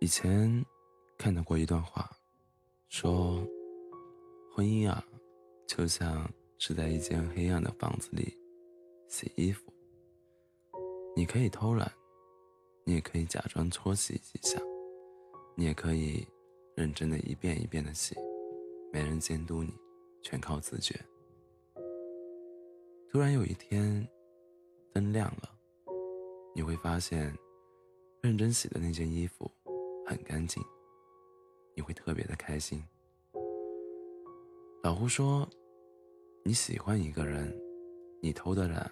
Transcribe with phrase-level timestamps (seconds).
[0.00, 0.64] 以前
[1.18, 2.08] 看到过一段话，
[2.88, 3.44] 说
[4.54, 5.04] 婚姻啊，
[5.66, 8.32] 就像是在一间黑暗的房子里
[9.08, 9.72] 洗衣服。
[11.16, 11.92] 你可以偷懒，
[12.84, 14.60] 你也可以假装搓洗几下，
[15.56, 16.24] 你也可以
[16.76, 18.14] 认真的一遍一遍的洗，
[18.92, 19.74] 没人监督你，
[20.22, 20.94] 全靠自觉。
[23.10, 24.08] 突然有一天，
[24.92, 25.50] 灯亮了，
[26.54, 27.36] 你会发现，
[28.22, 29.50] 认真洗的那件衣服。
[30.08, 30.64] 很干净，
[31.76, 32.82] 你会特别的开心。
[34.82, 35.46] 老胡说
[36.42, 37.54] ：“你喜欢一个人，
[38.22, 38.90] 你偷的懒，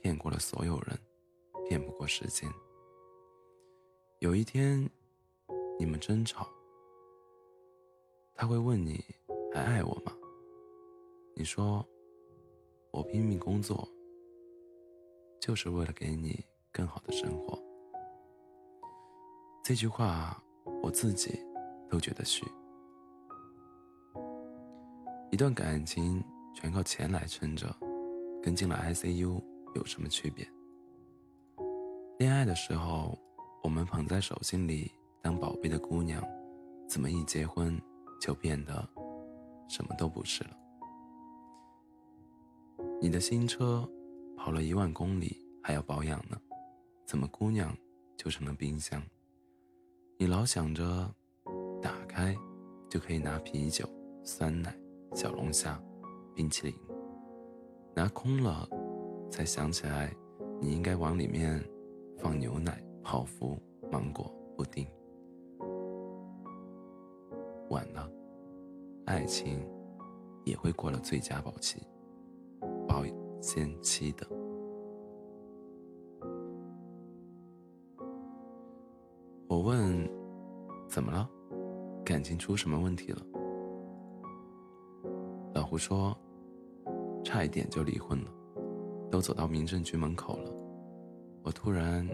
[0.00, 0.98] 骗过了所有人，
[1.68, 2.50] 骗不过时间。
[4.20, 4.88] 有一天，
[5.78, 6.48] 你们争吵，
[8.34, 9.04] 他会问你
[9.52, 10.16] 还爱我吗？
[11.36, 11.86] 你说：
[12.90, 13.86] 我拼命工作，
[15.42, 16.42] 就是为了给你
[16.72, 17.62] 更好的生活。”
[19.68, 20.42] 这句话
[20.82, 21.38] 我自己
[21.90, 22.42] 都觉得虚。
[25.30, 26.24] 一段感情
[26.54, 27.68] 全靠钱来撑着，
[28.42, 29.38] 跟进了 ICU
[29.74, 30.50] 有什么区别？
[32.18, 33.18] 恋爱的时候，
[33.62, 36.26] 我们捧在手心里当宝贝的姑娘，
[36.88, 37.78] 怎么一结婚
[38.18, 38.88] 就变得
[39.68, 40.56] 什么都不是了？
[43.02, 43.86] 你的新车
[44.34, 46.40] 跑了一万公里还要保养呢，
[47.04, 47.76] 怎么姑娘
[48.16, 49.02] 就成了冰箱？
[50.20, 50.82] 你老想着，
[51.80, 52.36] 打开
[52.90, 53.88] 就可以拿啤酒、
[54.24, 54.76] 酸奶、
[55.14, 55.80] 小龙虾、
[56.34, 56.74] 冰淇淋，
[57.94, 58.68] 拿空了，
[59.30, 60.12] 才想起来
[60.60, 61.64] 你应该往里面
[62.16, 63.56] 放牛奶、泡芙、
[63.92, 64.84] 芒果、布丁。
[67.70, 68.10] 晚了，
[69.04, 69.64] 爱情
[70.44, 71.80] 也会过了最佳保期、
[72.88, 73.04] 保
[73.40, 74.26] 鲜期的。
[80.98, 81.30] 怎么了？
[82.04, 83.22] 感情出什么问题了？”
[85.54, 86.12] 老胡说
[87.22, 88.30] ：“差一点就离婚了，
[89.08, 90.50] 都走到民政局门口了。”
[91.44, 92.04] 我突然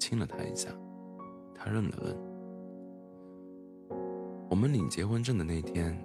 [0.00, 0.70] 亲了他一下，
[1.54, 2.16] 他愣了愣。
[4.50, 5.96] 我们领结婚证的那天，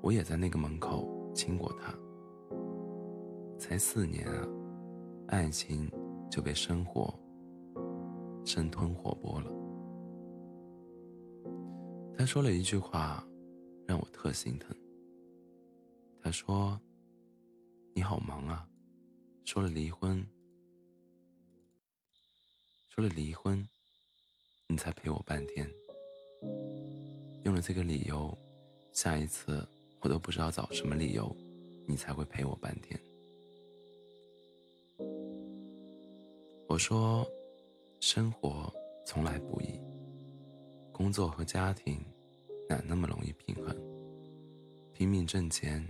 [0.00, 1.94] 我也在那个门口亲过他。
[3.56, 4.48] 才四年啊，
[5.28, 5.88] 爱情
[6.28, 7.14] 就被生活。
[8.44, 9.55] 生吞活剥了。
[12.16, 13.22] 他说了一句话，
[13.86, 14.74] 让我特心疼。
[16.22, 16.80] 他说
[17.94, 18.66] ：“你好忙啊，
[19.44, 20.26] 说了离婚，
[22.88, 23.68] 说了离婚，
[24.66, 25.70] 你才陪我半天。
[27.44, 28.36] 用了这个理由，
[28.92, 29.66] 下一次
[30.00, 31.34] 我都不知道找什么理由，
[31.86, 32.98] 你才会陪我半天。”
[36.66, 37.26] 我说。
[37.98, 38.70] 生活
[39.06, 39.80] 从来不易，
[40.96, 42.02] 工作和家庭
[42.70, 43.76] 哪那么容易平衡？
[44.94, 45.86] 拼命挣钱，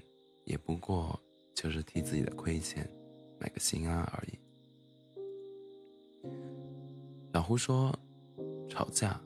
[0.46, 1.16] 也不过
[1.54, 2.84] 就是替自己的亏欠
[3.38, 4.36] 买个心安而已。
[7.32, 7.96] 老胡说
[8.68, 9.20] ：“吵架，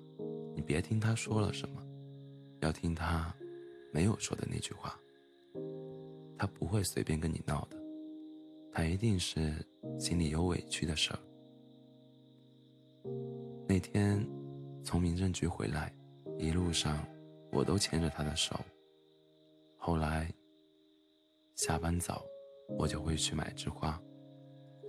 [0.55, 1.83] 你别听他说了什么，
[2.61, 3.35] 要听他
[3.91, 5.01] 没有说的那句话。
[6.37, 7.79] 他不会随便跟你闹的，
[8.71, 9.67] 他一定是
[9.99, 11.19] 心里有委屈的事儿。”
[13.67, 14.23] 那天
[14.83, 15.93] 从民政局回来，
[16.39, 17.07] 一路上
[17.53, 18.59] 我都牵着他的手。
[19.77, 20.33] 后来
[21.55, 22.25] 下班早，
[22.79, 24.01] 我就会去买枝花，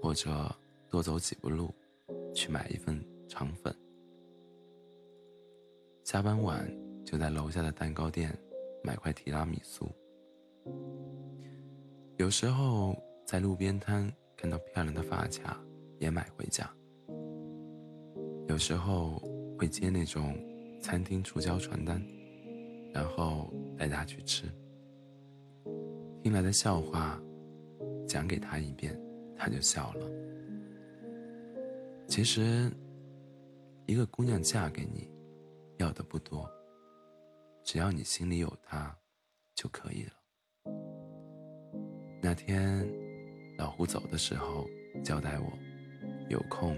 [0.02, 0.54] 或者
[0.90, 1.74] 多走几步路
[2.34, 3.74] 去买一份肠粉。
[6.04, 6.70] 下班晚
[7.06, 8.38] 就在楼下的蛋糕店
[8.84, 9.90] 买块提拉米苏。
[12.18, 15.60] 有时候在路边摊看到漂亮的发卡，
[16.00, 16.70] 也买回家。
[18.48, 19.22] 有时候
[19.62, 20.36] 会接那种
[20.82, 22.04] 餐厅促销传单，
[22.92, 24.46] 然后带他去吃。
[26.24, 27.22] 听来的笑话
[28.08, 29.00] 讲给他一遍，
[29.38, 30.10] 他就笑了。
[32.08, 32.72] 其实，
[33.86, 35.08] 一个姑娘嫁给你，
[35.78, 36.50] 要的不多，
[37.64, 38.98] 只要你心里有她
[39.54, 40.74] 就可以了。
[42.20, 42.84] 那天
[43.60, 44.68] 老胡走的时候
[45.04, 45.54] 交代我，
[46.30, 46.76] 有空。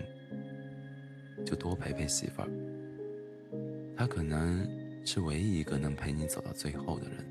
[1.45, 2.49] 就多陪陪媳妇儿，
[3.95, 4.67] 她可能
[5.05, 7.25] 是唯一一个能陪你走到最后的人。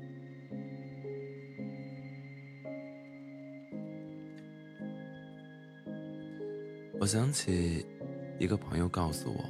[6.99, 7.85] 我想起
[8.39, 9.43] 一个朋友告诉我，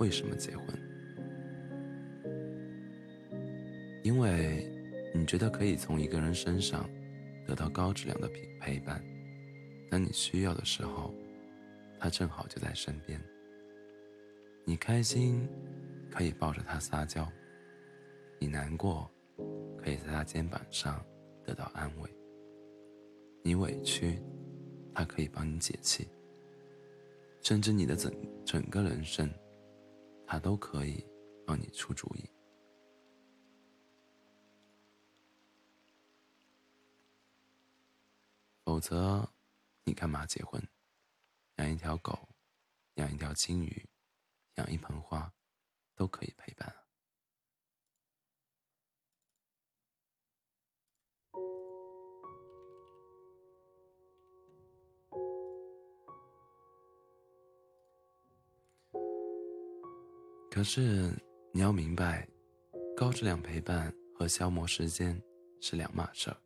[0.00, 0.66] 为什么结婚？
[4.02, 4.66] 因为
[5.14, 6.88] 你觉得可以从一个人身上
[7.46, 9.00] 得到高质量的陪陪伴，
[9.88, 11.14] 当你需要的时候，
[12.00, 13.20] 他正好就在身边。
[14.68, 15.48] 你开心，
[16.10, 17.24] 可以抱着他撒娇；
[18.38, 19.10] 你难过，
[19.78, 21.02] 可以在他肩膀上
[21.42, 22.10] 得到安慰；
[23.42, 24.22] 你委屈，
[24.94, 26.06] 他可以帮你解气；
[27.40, 28.12] 甚至你的整
[28.44, 29.32] 整个人生，
[30.26, 31.02] 他都可以
[31.46, 32.28] 帮你出主意。
[38.66, 39.26] 否则，
[39.84, 40.62] 你干嘛结婚？
[41.56, 42.28] 养一条狗，
[42.96, 43.87] 养一条金鱼。
[44.58, 45.32] 养一盆花，
[45.94, 46.74] 都可以陪伴。
[60.50, 61.14] 可是
[61.52, 62.28] 你要明白，
[62.96, 65.22] 高质量陪伴和消磨时间
[65.60, 66.36] 是两码事儿。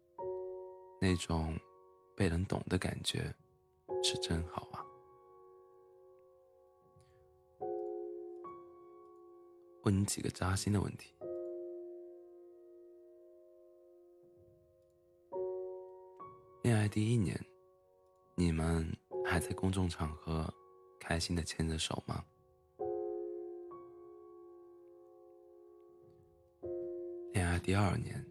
[1.00, 1.58] 那种
[2.14, 3.34] 被人懂的感觉，
[4.04, 4.61] 是真好
[9.84, 11.12] 问你几个扎心的问题：
[16.62, 17.36] 恋爱第一年，
[18.36, 18.86] 你们
[19.24, 20.48] 还在公众场合
[21.00, 22.24] 开心的牵着手吗？
[27.32, 28.24] 恋爱第二年，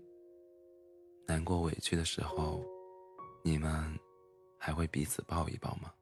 [1.27, 2.63] 难过委屈的时候，
[3.44, 4.00] 你们
[4.57, 5.94] 还会彼此抱一抱吗？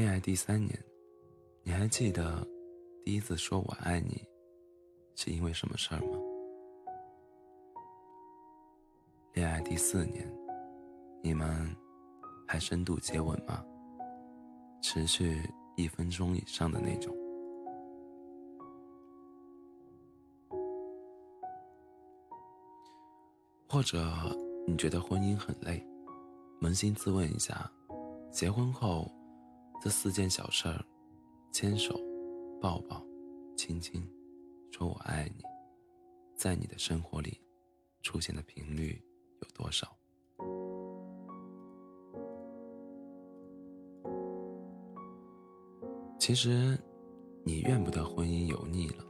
[0.00, 0.82] 恋爱第三年，
[1.62, 2.42] 你还记得
[3.04, 4.26] 第一次说我爱你
[5.14, 6.18] 是因为什么事儿吗？
[9.34, 10.26] 恋爱第四年，
[11.22, 11.76] 你们
[12.48, 13.62] 还深度接吻吗？
[14.80, 15.38] 持续
[15.76, 17.14] 一分钟以上的那种？
[23.68, 24.02] 或者
[24.66, 25.86] 你觉得婚姻很累？
[26.58, 27.70] 扪心自问一下，
[28.32, 29.06] 结婚后。
[29.82, 30.84] 这四件小事儿，
[31.50, 31.98] 牵手、
[32.60, 33.02] 抱抱、
[33.56, 34.06] 亲亲，
[34.70, 35.42] 说我爱你，
[36.36, 37.40] 在你的生活里
[38.02, 39.02] 出现的频率
[39.40, 39.88] 有多少？
[46.18, 46.78] 其实，
[47.42, 49.04] 你怨不得婚姻油腻了，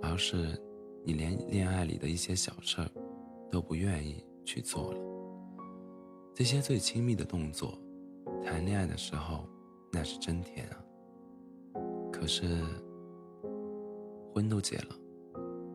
[0.00, 0.58] 而是
[1.04, 2.90] 你连恋爱里的一些小事儿
[3.50, 5.00] 都不愿意去做了。
[6.34, 7.78] 这些最亲密的动作，
[8.42, 9.46] 谈恋爱的时候。
[9.92, 10.76] 那是真甜啊！
[12.12, 12.62] 可是
[14.32, 14.96] 婚都结了，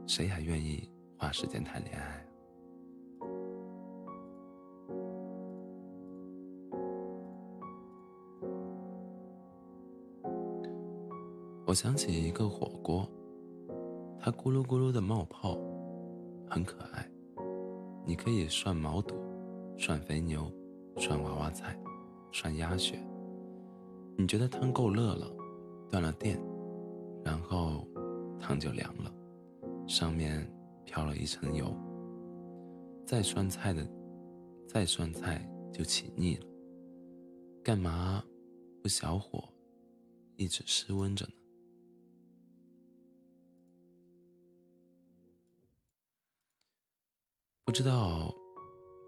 [0.07, 2.25] 谁还愿意花时间谈恋爱？
[11.65, 13.07] 我想起一个火锅，
[14.19, 15.57] 它咕噜咕噜的冒泡，
[16.49, 17.05] 很可爱。
[18.05, 19.15] 你可以涮毛肚、
[19.77, 20.49] 涮肥牛、
[20.95, 21.77] 涮娃娃菜、
[22.31, 22.97] 涮鸭血。
[24.17, 25.29] 你觉得汤够热了，
[25.91, 26.41] 断了电，
[27.23, 27.87] 然后
[28.39, 29.13] 汤就凉了，
[29.87, 30.49] 上面
[30.85, 31.75] 飘了一层油。
[33.05, 33.87] 再涮菜的，
[34.67, 36.47] 再涮菜就起腻了。
[37.63, 38.23] 干嘛
[38.81, 39.47] 不小火，
[40.37, 41.33] 一直室温着呢？
[47.63, 48.33] 不知道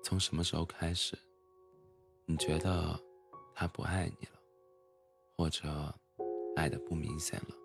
[0.03, 1.17] 从什么时候开始，
[2.25, 3.00] 你觉得
[3.55, 4.37] 他不爱你了？
[5.38, 5.94] 或者，
[6.56, 7.56] 爱的不明显了。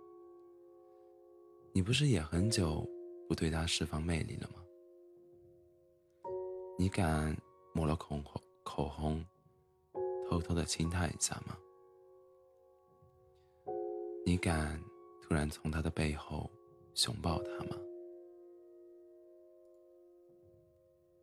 [1.73, 2.87] 你不是也很久
[3.27, 4.63] 不对他释放魅力了吗？
[6.79, 7.35] 你敢
[7.73, 9.25] 抹了口红口红，
[10.29, 11.57] 偷偷的亲他一下吗？
[14.27, 14.79] 你敢
[15.23, 16.51] 突然从他的背后
[16.93, 17.77] 熊抱他吗？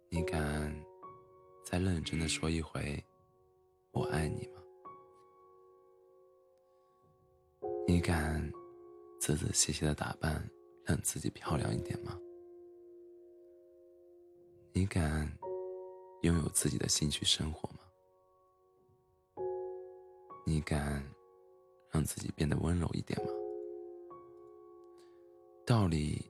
[0.10, 0.76] 你敢
[1.64, 3.02] 再认真的说一回
[3.94, 4.59] “我爱你”吗？
[8.00, 8.42] 你敢
[9.20, 10.50] 仔仔细细的打扮，
[10.86, 12.18] 让自己漂亮一点吗？
[14.72, 15.30] 你敢
[16.22, 17.80] 拥有自己的兴趣生活吗？
[20.46, 21.04] 你敢
[21.92, 23.34] 让自己变得温柔一点吗？
[25.66, 26.26] 道理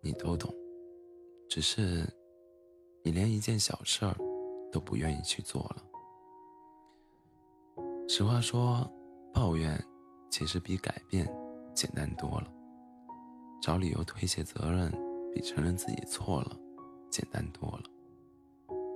[0.00, 0.52] 你都懂，
[1.48, 2.04] 只是
[3.04, 4.16] 你连一件小事儿
[4.72, 5.86] 都不愿意去做了。
[8.08, 8.92] 实话说，
[9.32, 9.80] 抱怨。
[10.32, 11.28] 其实比改变
[11.74, 12.50] 简单多了，
[13.60, 14.90] 找理由推卸责任
[15.30, 16.58] 比承认自己错了
[17.10, 17.82] 简单多了，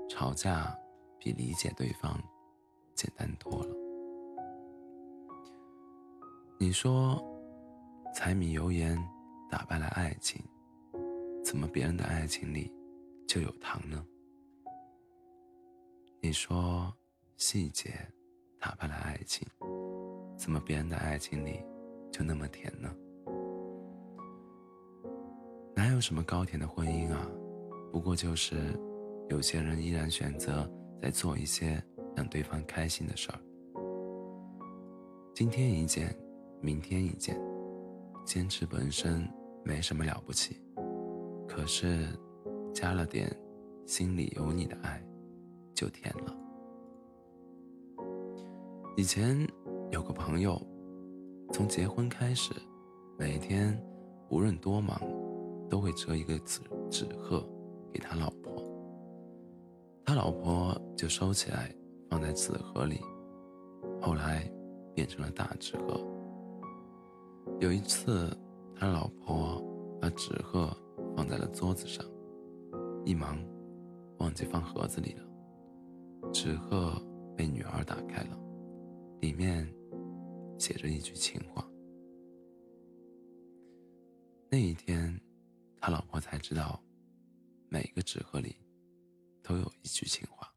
[0.09, 0.75] 吵架
[1.19, 2.19] 比理解对方
[2.95, 3.77] 简单多了。
[6.59, 7.23] 你说
[8.15, 8.99] 柴米油盐
[9.51, 10.43] 打败了爱情，
[11.45, 12.73] 怎么别人的爱情里
[13.29, 14.03] 就有糖呢？
[16.23, 16.91] 你说
[17.37, 17.91] 细节
[18.59, 19.47] 打败了爱情，
[20.37, 21.61] 怎么别人的爱情里
[22.13, 22.95] 就那么甜呢？
[25.75, 27.27] 哪有什么高甜的婚姻啊？
[27.93, 28.57] 不过就是
[29.29, 31.83] 有些人依然选择在做一些
[32.15, 33.39] 让对方开心的事儿。
[35.35, 36.17] 今天一件，
[36.61, 37.39] 明天一件，
[38.25, 39.29] 坚持本身
[39.65, 40.61] 没什么了不起，
[41.47, 42.07] 可是
[42.75, 43.35] 加了点
[43.87, 45.03] 心里有你的爱，
[45.75, 46.37] 就甜了。
[48.97, 49.47] 以前
[49.93, 50.61] 有个朋友，
[51.53, 52.53] 从结婚开始，
[53.19, 53.81] 每天
[54.31, 55.01] 无论多忙，
[55.71, 57.45] 都会折一个纸纸鹤
[57.93, 58.63] 给他老婆。
[60.05, 61.75] 他老婆就收起来
[62.11, 63.01] 放在纸盒里，
[64.01, 64.51] 后来
[64.95, 66.01] 变成了大纸鹤。
[67.61, 68.37] 有一次，
[68.75, 69.63] 他老婆
[70.01, 70.77] 把纸鹤
[71.17, 72.05] 放在了桌子上，
[73.05, 73.39] 一忙
[74.19, 76.93] 忘记放盒子里了，纸鹤
[77.37, 78.37] 被女儿打开了。
[79.21, 79.67] 里面
[80.59, 81.67] 写着一句情话。
[84.49, 85.21] 那一天，
[85.81, 86.83] 他老婆才知道，
[87.69, 88.57] 每个纸盒里
[89.43, 90.53] 都有一句情话。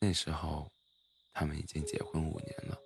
[0.00, 0.70] 那时候，
[1.32, 2.78] 他们已经结婚五年了。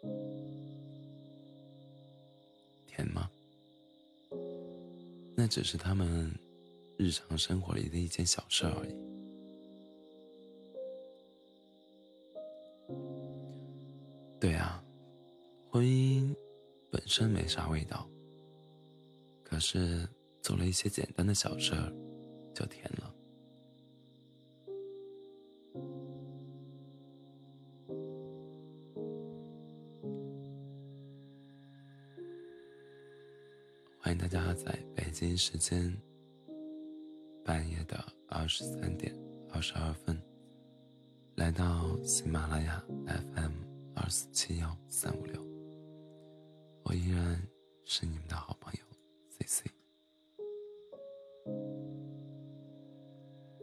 [2.87, 3.31] 甜吗？
[5.35, 6.31] 那只是他们
[6.99, 9.12] 日常生活里的一件小事而已。
[17.15, 18.09] 真没啥味道，
[19.45, 20.09] 可是
[20.41, 21.93] 做了一些简单的小事儿，
[22.55, 23.15] 就甜了。
[34.01, 35.95] 欢迎大家在北京时间
[37.45, 39.15] 半夜的二十三点
[39.51, 40.19] 二十二分，
[41.35, 43.53] 来到喜马拉雅 FM。
[43.95, 45.52] 二四七幺三五六，
[46.83, 47.41] 我依然
[47.85, 48.82] 是你们的好朋友。